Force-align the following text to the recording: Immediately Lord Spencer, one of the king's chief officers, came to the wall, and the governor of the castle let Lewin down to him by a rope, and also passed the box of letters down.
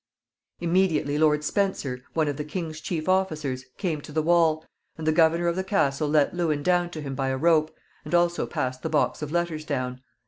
Immediately 0.59 1.19
Lord 1.19 1.43
Spencer, 1.43 2.01
one 2.15 2.27
of 2.27 2.37
the 2.37 2.43
king's 2.43 2.81
chief 2.81 3.07
officers, 3.07 3.65
came 3.77 4.01
to 4.01 4.11
the 4.11 4.23
wall, 4.23 4.65
and 4.97 5.05
the 5.05 5.11
governor 5.11 5.45
of 5.45 5.55
the 5.55 5.63
castle 5.63 6.09
let 6.09 6.33
Lewin 6.33 6.63
down 6.63 6.89
to 6.89 7.01
him 7.01 7.13
by 7.13 7.27
a 7.27 7.37
rope, 7.37 7.69
and 8.03 8.15
also 8.15 8.47
passed 8.47 8.81
the 8.81 8.89
box 8.89 9.21
of 9.21 9.31
letters 9.31 9.63
down. 9.63 10.01